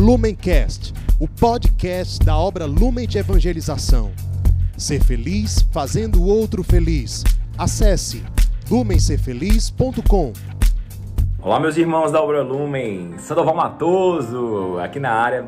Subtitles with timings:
[0.00, 4.12] Lumencast, o podcast da obra Lumen de Evangelização.
[4.74, 7.22] Ser feliz fazendo o outro feliz.
[7.58, 8.24] Acesse
[8.70, 10.32] lumencerfeliz.com.
[11.42, 15.46] Olá, meus irmãos da obra Lumen, Sandoval Matoso, aqui na área,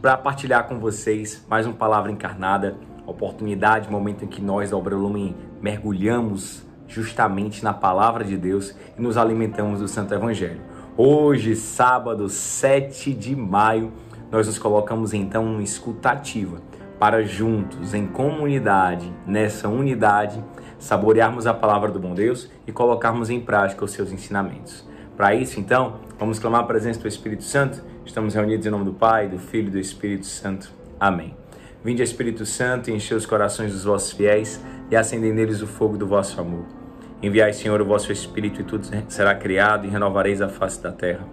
[0.00, 2.76] para partilhar com vocês mais uma palavra encarnada,
[3.06, 9.00] oportunidade, momento em que nós da obra Lumen mergulhamos justamente na palavra de Deus e
[9.00, 10.71] nos alimentamos do Santo Evangelho.
[10.94, 13.94] Hoje, sábado 7 de maio,
[14.30, 16.60] nós nos colocamos então em escutativa
[16.98, 20.44] para juntos, em comunidade, nessa unidade,
[20.78, 24.86] saborearmos a palavra do bom Deus e colocarmos em prática os seus ensinamentos.
[25.16, 27.82] Para isso, então, vamos clamar a presença do Espírito Santo.
[28.04, 30.70] Estamos reunidos em nome do Pai, do Filho e do Espírito Santo.
[31.00, 31.34] Amém.
[31.82, 35.96] Vinde, Espírito Santo, e enche os corações dos vossos fiéis e acendei neles o fogo
[35.96, 36.81] do vosso amor.
[37.22, 41.24] Enviai, Senhor, o vosso Espírito e tudo será criado e renovareis a face da terra.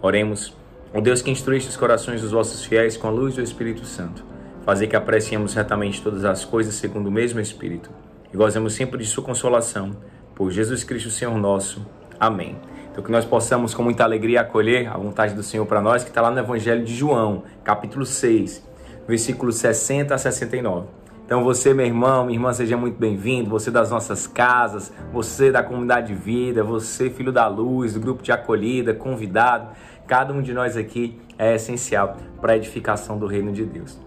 [0.00, 0.56] Oremos.
[0.94, 4.24] Ó Deus que instruíste os corações dos vossos fiéis com a luz do Espírito Santo,
[4.64, 7.90] fazer que apreciemos retamente todas as coisas segundo o mesmo Espírito
[8.32, 9.96] e gozemos sempre de sua consolação.
[10.34, 11.86] Por Jesus Cristo, Senhor nosso.
[12.18, 12.56] Amém.
[12.90, 16.08] Então que nós possamos com muita alegria acolher a vontade do Senhor para nós, que
[16.08, 18.66] está lá no Evangelho de João, capítulo 6,
[19.06, 20.86] versículos 60 a 69.
[21.26, 23.50] Então você, meu irmão, minha irmã, seja muito bem-vindo.
[23.50, 28.22] Você das nossas casas, você da comunidade de vida, você filho da luz, do grupo
[28.22, 29.70] de acolhida, convidado.
[30.06, 33.98] Cada um de nós aqui é essencial para a edificação do reino de Deus.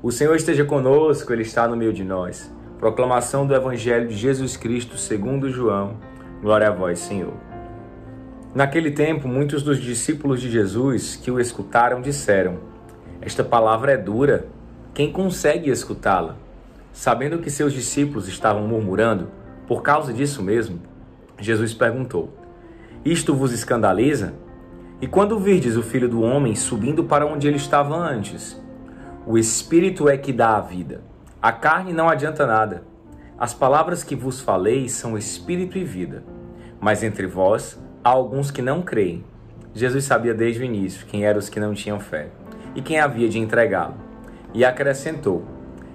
[0.00, 2.48] O Senhor esteja conosco, Ele está no meio de nós.
[2.78, 5.96] Proclamação do Evangelho de Jesus Cristo segundo João.
[6.40, 7.34] Glória a vós, Senhor.
[8.54, 12.58] Naquele tempo, muitos dos discípulos de Jesus que o escutaram disseram:
[13.20, 14.46] Esta palavra é dura.
[14.94, 16.36] Quem consegue escutá-la?
[16.92, 19.30] Sabendo que seus discípulos estavam murmurando,
[19.66, 20.80] por causa disso mesmo,
[21.38, 22.32] Jesus perguntou:
[23.04, 24.34] Isto vos escandaliza?
[25.00, 28.60] E quando virdes o filho do homem subindo para onde ele estava antes?
[29.24, 31.02] O espírito é que dá a vida.
[31.40, 32.82] A carne não adianta nada.
[33.38, 36.24] As palavras que vos falei são espírito e vida.
[36.80, 39.24] Mas entre vós há alguns que não creem.
[39.72, 42.30] Jesus sabia desde o início quem eram os que não tinham fé
[42.74, 43.94] e quem havia de entregá-lo.
[44.52, 45.44] E acrescentou: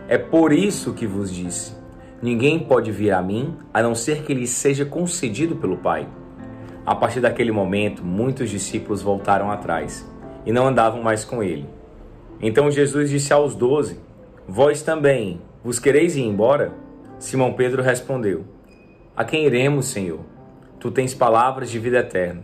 [0.08, 1.74] é por isso que vos disse:
[2.22, 6.08] Ninguém pode vir a mim a não ser que lhe seja concedido pelo Pai.
[6.86, 10.06] A partir daquele momento, muitos discípulos voltaram atrás
[10.46, 11.68] e não andavam mais com ele.
[12.42, 14.00] Então Jesus disse aos doze:
[14.47, 16.74] Vós também vos quereis ir embora?
[17.18, 18.44] Simão Pedro respondeu:
[19.16, 20.19] A quem iremos, Senhor?
[20.80, 22.44] Tu tens palavras de vida eterna.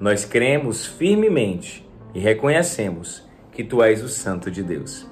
[0.00, 5.08] Nós cremos firmemente e reconhecemos que tu és o Santo de Deus.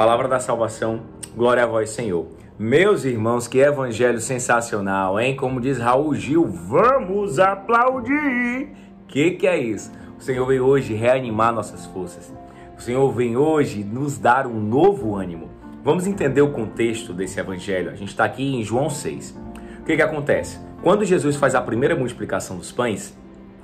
[0.00, 1.02] Palavra da salvação,
[1.36, 2.26] glória a vós, Senhor.
[2.58, 5.36] Meus irmãos, que evangelho sensacional, hein?
[5.36, 8.70] Como diz Raul Gil, vamos aplaudir!
[9.06, 9.92] Que que é isso?
[10.18, 12.32] O Senhor veio hoje reanimar nossas forças.
[12.78, 15.50] O Senhor vem hoje nos dar um novo ânimo.
[15.84, 17.90] Vamos entender o contexto desse evangelho.
[17.90, 19.38] A gente está aqui em João 6.
[19.80, 20.58] O que que acontece?
[20.82, 23.14] Quando Jesus faz a primeira multiplicação dos pães,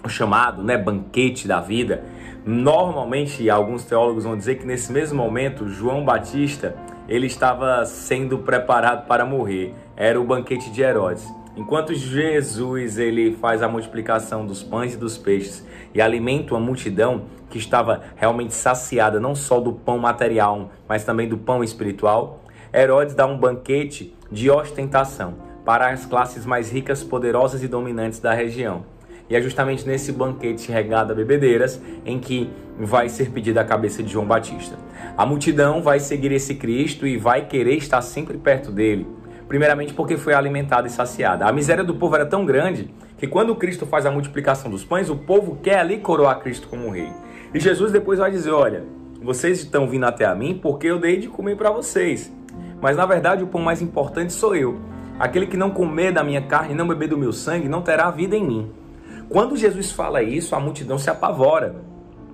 [0.05, 2.05] o chamado né, banquete da vida,
[2.47, 6.77] Normalmente, alguns teólogos vão dizer que nesse mesmo momento, João Batista
[7.09, 9.75] ele estava sendo preparado para morrer.
[9.97, 11.27] Era o banquete de Herodes.
[11.57, 17.25] Enquanto Jesus ele faz a multiplicação dos pães e dos peixes e alimenta uma multidão
[17.51, 23.17] que estava realmente saciada não só do pão material, mas também do pão espiritual, Herodes
[23.17, 25.35] dá um banquete de ostentação
[25.65, 28.85] para as classes mais ricas, poderosas e dominantes da região.
[29.29, 34.03] E é justamente nesse banquete regado a bebedeiras em que vai ser pedida a cabeça
[34.03, 34.77] de João Batista.
[35.17, 39.07] A multidão vai seguir esse Cristo e vai querer estar sempre perto dele.
[39.49, 41.47] Primeiramente porque foi alimentada e saciada.
[41.47, 45.09] A miséria do povo era tão grande que quando Cristo faz a multiplicação dos pães,
[45.09, 47.09] o povo quer ali coroar Cristo como rei.
[47.55, 48.85] E Jesus depois vai dizer: Olha,
[49.23, 52.33] vocês estão vindo até a mim porque eu dei de comer para vocês.
[52.81, 54.79] Mas na verdade o pão mais importante sou eu.
[55.19, 58.11] Aquele que não comer da minha carne e não beber do meu sangue não terá
[58.11, 58.71] vida em mim.
[59.29, 61.75] Quando Jesus fala isso, a multidão se apavora.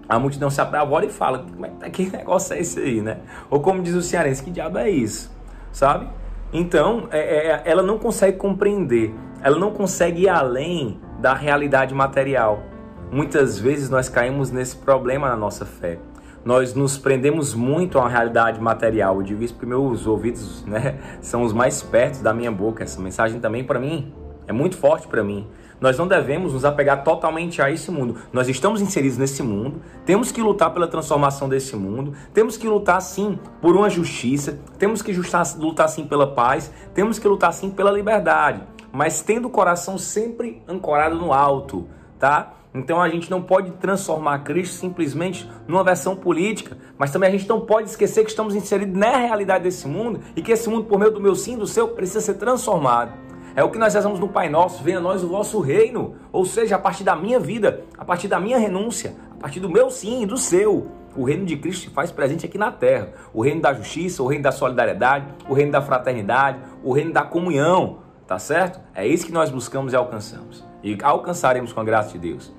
[0.09, 1.47] A multidão se apavora e fala:
[1.81, 3.19] é que negócio é esse aí, né?
[3.50, 5.31] Ou como diz o cearense: que diabo é isso?
[5.73, 6.09] Sabe?
[6.53, 12.62] Então, é, é, ela não consegue compreender, ela não consegue ir além da realidade material.
[13.11, 15.99] Muitas vezes nós caímos nesse problema na nossa fé.
[16.45, 19.17] Nós nos prendemos muito uma realidade material.
[19.17, 22.83] Eu digo isso porque meus ouvidos né, são os mais perto da minha boca.
[22.83, 24.12] Essa mensagem também para mim
[24.47, 25.47] é muito forte para mim.
[25.81, 28.17] Nós não devemos nos apegar totalmente a esse mundo.
[28.33, 33.03] Nós estamos inseridos nesse mundo, temos que lutar pela transformação desse mundo, temos que lutar
[33.03, 35.12] sim por uma justiça, temos que
[35.59, 38.62] lutar sim pela paz, temos que lutar sim pela liberdade,
[38.93, 42.53] mas tendo o coração sempre ancorado no alto, tá?
[42.75, 47.49] Então a gente não pode transformar Cristo simplesmente numa versão política, mas também a gente
[47.49, 50.99] não pode esquecer que estamos inseridos na realidade desse mundo e que esse mundo, por
[50.99, 53.12] meio do meu sim, do seu, precisa ser transformado.
[53.54, 56.44] É o que nós rezamos no Pai Nosso, venha a nós o vosso reino, ou
[56.46, 59.90] seja, a partir da minha vida, a partir da minha renúncia, a partir do meu
[59.90, 60.88] sim e do seu.
[61.14, 63.12] O reino de Cristo se faz presente aqui na terra.
[63.34, 67.22] O reino da justiça, o reino da solidariedade, o reino da fraternidade, o reino da
[67.22, 68.81] comunhão, tá certo?
[68.94, 70.64] É isso que nós buscamos e alcançamos.
[70.82, 72.50] E alcançaremos com a graça de Deus.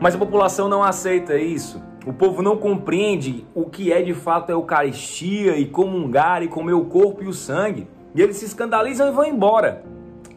[0.00, 1.82] Mas a população não aceita isso.
[2.06, 6.72] O povo não compreende o que é de fato a Eucaristia e comungar e comer
[6.72, 7.88] o corpo e o sangue.
[8.14, 9.82] E eles se escandalizam e vão embora.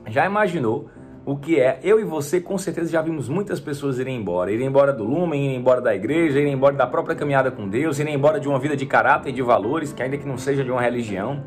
[0.08, 0.90] Já imaginou
[1.26, 1.80] o que é?
[1.82, 4.52] Eu e você com certeza já vimos muitas pessoas irem embora.
[4.52, 8.00] Irem embora do lumen, irem embora da igreja, irem embora da própria caminhada com Deus,
[8.00, 10.64] irem embora de uma vida de caráter e de valores, que ainda que não seja
[10.64, 11.44] de uma religião.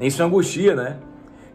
[0.00, 0.96] Isso é angustia, né?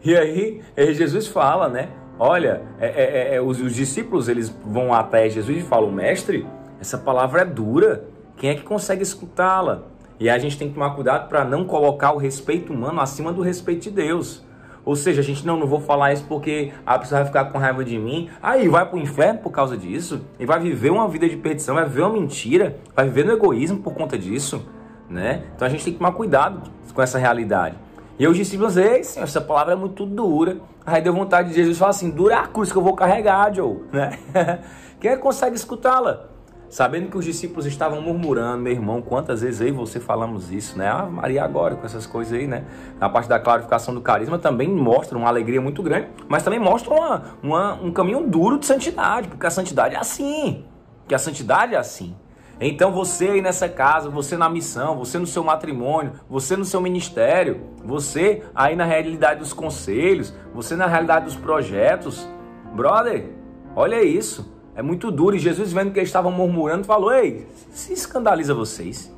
[0.02, 1.90] E aí Jesus fala, né?
[2.18, 6.46] Olha, é, é, é, os, os, discípulos eles vão até Jesus e falam, mestre,
[6.78, 8.04] essa palavra é dura,
[8.36, 9.84] quem é que consegue escutá-la?
[10.20, 13.40] E a gente tem que tomar cuidado para não colocar o respeito humano acima do
[13.40, 14.44] respeito de Deus.
[14.84, 17.58] Ou seja, a gente não, não vou falar isso porque a pessoa vai ficar com
[17.58, 21.08] raiva de mim, aí vai para o inferno por causa disso, e vai viver uma
[21.08, 24.66] vida de perdição, vai viver uma mentira, vai viver no egoísmo por conta disso,
[25.08, 25.44] né?
[25.54, 27.76] Então a gente tem que tomar cuidado com essa realidade.
[28.18, 30.58] E os discípulos, ei, Senhor, essa palavra é muito dura.
[30.84, 33.78] Aí deu vontade de Jesus falar assim: dura a cruz que eu vou carregar, Joe.
[33.90, 34.18] Né?
[35.00, 36.29] Quem é que consegue escutá-la?
[36.70, 40.86] Sabendo que os discípulos estavam murmurando, meu irmão, quantas vezes e você falamos isso, né?
[40.88, 42.64] Ah, Maria agora com essas coisas aí, né?
[43.00, 46.94] A parte da clarificação do carisma também mostra uma alegria muito grande, mas também mostra
[46.94, 50.64] uma, uma, um caminho duro de santidade, porque a santidade é assim.
[51.08, 52.14] Que a santidade é assim.
[52.60, 56.80] Então você aí nessa casa, você na missão, você no seu matrimônio, você no seu
[56.80, 62.28] ministério, você aí na realidade dos conselhos, você na realidade dos projetos,
[62.76, 63.28] brother,
[63.74, 64.59] olha isso.
[64.80, 65.36] É muito duro.
[65.36, 69.14] E Jesus, vendo que eles estavam murmurando, falou: Ei, se escandaliza vocês.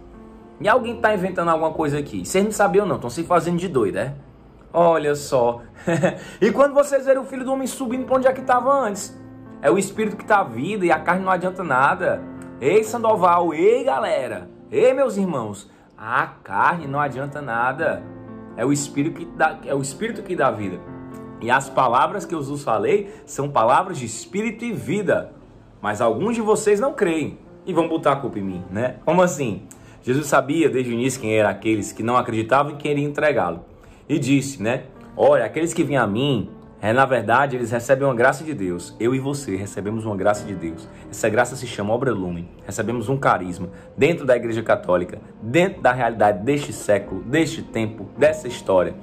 [0.61, 2.27] E alguém está inventando alguma coisa aqui.
[2.27, 4.13] Vocês não sabiam, não, estão se fazendo de doido, é?
[4.73, 5.63] Olha só.
[6.43, 9.17] e quando vocês verem o filho do homem subindo para onde é que estava antes?
[9.61, 12.21] É o espírito que está vida e a carne não adianta nada.
[12.61, 18.03] Ei, Sandoval, ei, galera, ei, meus irmãos, a carne não adianta nada.
[18.57, 20.81] É o espírito que dá, é o espírito que dá vida.
[21.41, 25.41] E as palavras que eu vos falei são palavras de espírito e vida.
[25.83, 27.37] Mas alguns de vocês não creem
[27.67, 28.97] e vão botar a culpa em mim, né?
[29.05, 29.63] Como assim?
[30.03, 33.65] Jesus sabia desde o início quem eram aqueles que não acreditavam e quem iria entregá-lo.
[34.09, 34.85] E disse, né?
[35.17, 36.51] Olha, aqueles que vêm a mim,
[36.81, 38.97] é, na verdade, eles recebem uma graça de Deus.
[38.99, 40.89] Eu e você recebemos uma graça de Deus.
[41.11, 42.49] Essa graça se chama Obra Lumen.
[42.65, 48.49] Recebemos um carisma dentro da Igreja Católica, dentro da realidade deste século, deste tempo, dessa
[48.49, 48.95] história,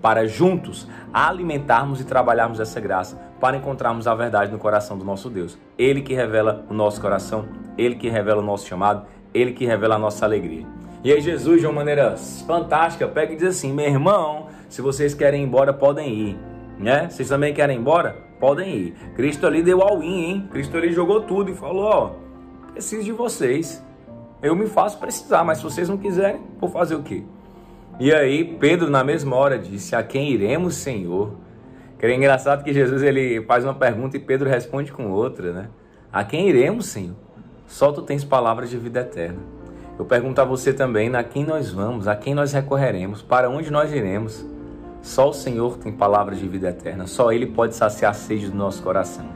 [0.00, 5.28] para juntos alimentarmos e trabalharmos essa graça, para encontrarmos a verdade no coração do nosso
[5.28, 5.58] Deus.
[5.76, 7.46] Ele que revela o nosso coração,
[7.76, 10.66] ele que revela o nosso chamado, ele que revela a nossa alegria.
[11.04, 12.16] E aí Jesus, de uma maneira
[12.46, 16.48] fantástica, pega e diz assim: "Meu irmão, se vocês querem ir embora, podem ir."
[16.78, 17.08] né?
[17.10, 18.16] Vocês também querem ir embora?
[18.38, 18.94] Podem ir.
[19.16, 20.48] Cristo ali deu all-in, hein?
[20.50, 22.10] Cristo ali jogou tudo e falou: Ó,
[22.72, 23.84] preciso de vocês.
[24.40, 27.24] Eu me faço precisar, mas se vocês não quiserem, vou fazer o quê?
[27.98, 31.34] E aí, Pedro, na mesma hora, disse: A quem iremos, Senhor?
[31.98, 35.68] Que é engraçado que Jesus ele faz uma pergunta e Pedro responde com outra, né?
[36.12, 37.16] A quem iremos, Senhor?
[37.66, 39.40] Só tu tens palavras de vida eterna.
[39.98, 42.06] Eu pergunto a você também: a quem nós vamos?
[42.06, 43.20] A quem nós recorreremos?
[43.20, 44.46] Para onde nós iremos?
[45.02, 48.56] Só o Senhor tem palavras de vida eterna, só Ele pode saciar a sede do
[48.56, 49.26] nosso coração.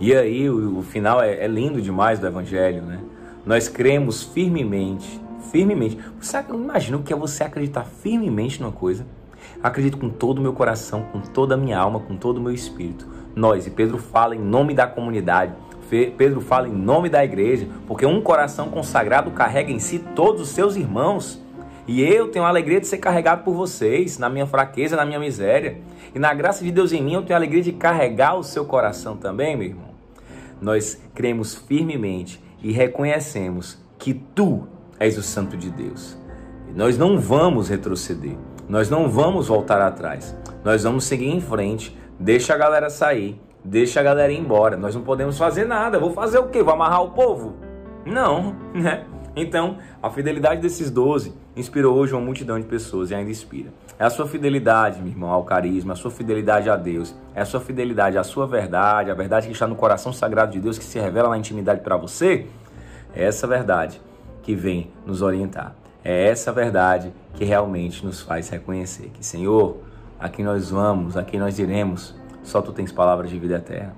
[0.00, 3.00] E aí, o, o final é, é, lindo demais do Evangelho, né?
[3.44, 5.98] Nós cremos firmemente, firmemente.
[6.20, 9.06] Você imagina o que é você acreditar firmemente numa coisa?
[9.62, 12.52] Acredito com todo o meu coração, com toda a minha alma, com todo o meu
[12.52, 13.06] espírito.
[13.34, 15.52] Nós, e Pedro fala em nome da comunidade,
[15.88, 20.48] Pedro fala em nome da igreja, porque um coração consagrado carrega em si todos os
[20.50, 21.40] seus irmãos.
[21.86, 25.18] E eu tenho a alegria de ser carregado por vocês, na minha fraqueza, na minha
[25.18, 25.78] miséria.
[26.14, 28.66] E na graça de Deus em mim, eu tenho a alegria de carregar o seu
[28.66, 29.88] coração também, meu irmão.
[30.60, 34.68] Nós cremos firmemente e reconhecemos que tu
[34.98, 36.16] és o Santo de Deus.
[36.68, 38.36] E nós não vamos retroceder,
[38.68, 41.96] nós não vamos voltar atrás, nós vamos seguir em frente.
[42.20, 44.76] Deixa a galera sair, deixa a galera ir embora.
[44.76, 45.98] Nós não podemos fazer nada.
[45.98, 46.62] Vou fazer o quê?
[46.62, 47.54] Vou amarrar o povo?
[48.04, 49.04] Não, né?
[49.36, 53.72] Então, a fidelidade desses doze inspirou hoje uma multidão de pessoas e ainda inspira.
[53.96, 57.44] É a sua fidelidade, meu irmão, ao carisma, a sua fidelidade a Deus, é a
[57.44, 60.84] sua fidelidade à sua verdade, a verdade que está no coração sagrado de Deus, que
[60.84, 62.46] se revela na intimidade para você.
[63.14, 64.00] É essa verdade
[64.48, 65.74] que vem nos orientar.
[66.02, 69.76] É essa verdade que realmente nos faz reconhecer que, Senhor,
[70.18, 73.94] a quem nós vamos, a quem nós iremos, só tu tens palavras de vida eterna.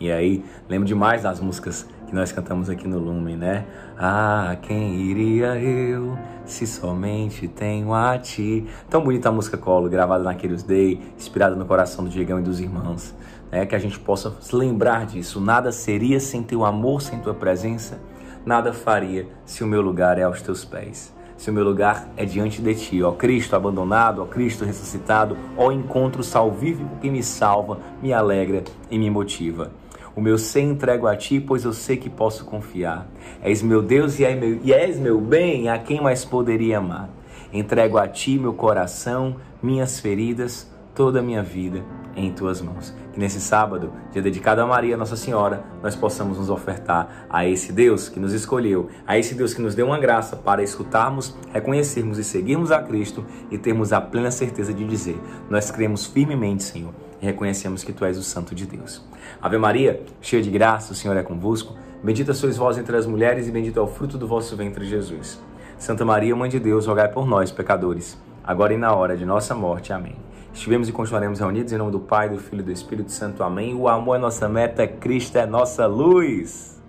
[0.00, 3.66] E aí, lembro demais das músicas que nós cantamos aqui no Lumen, né?
[3.98, 6.16] Ah, quem iria eu
[6.46, 8.66] se somente tenho a ti?
[8.88, 12.60] Tão bonita a música Colo, gravada naqueles Day, inspirada no coração do Diegão e dos
[12.60, 13.14] irmãos.
[13.52, 13.66] Né?
[13.66, 15.38] Que a gente possa se lembrar disso.
[15.38, 18.00] Nada seria sem teu amor, sem tua presença.
[18.46, 22.24] Nada faria se o meu lugar é aos teus pés se o meu lugar é
[22.24, 27.78] diante de ti, ó Cristo abandonado, ó Cristo ressuscitado, ó encontro salvífico que me salva,
[28.02, 29.70] me alegra e me motiva.
[30.14, 33.06] O meu ser entrego a ti, pois eu sei que posso confiar.
[33.42, 34.24] És meu Deus e
[34.72, 37.10] és meu bem, a quem mais poderia amar.
[37.52, 41.84] Entrego a ti meu coração, minhas feridas, toda a minha vida
[42.16, 42.94] em tuas mãos.
[43.12, 47.72] Que nesse sábado, dia dedicado a Maria, Nossa Senhora, nós possamos nos ofertar a esse
[47.72, 52.18] Deus que nos escolheu, a esse Deus que nos deu uma graça para escutarmos, reconhecermos
[52.18, 55.20] e seguirmos a Cristo e termos a plena certeza de dizer:
[55.50, 59.04] Nós cremos firmemente, Senhor, e reconhecemos que Tu és o Santo de Deus.
[59.40, 61.76] Ave Maria, cheia de graça, o Senhor é convosco.
[62.02, 65.40] Bendita sois vós entre as mulheres e bendito é o fruto do vosso ventre, Jesus.
[65.78, 69.54] Santa Maria, Mãe de Deus, rogai por nós, pecadores, agora e na hora de nossa
[69.54, 69.92] morte.
[69.92, 70.25] Amém.
[70.56, 73.42] Estivemos e continuaremos reunidos em nome do Pai, do Filho e do Espírito Santo.
[73.42, 73.74] Amém.
[73.74, 76.80] O amor é nossa meta, Cristo é nossa luz.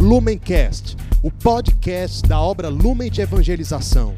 [0.00, 4.14] Lumencast, o podcast da obra Lumen de Evangelização.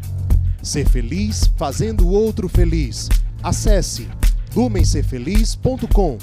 [0.63, 3.09] Ser feliz fazendo o outro feliz.
[3.43, 4.07] Acesse
[4.55, 6.19] lumencerfeliz.com.